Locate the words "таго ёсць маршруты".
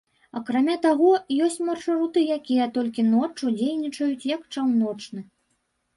0.85-2.23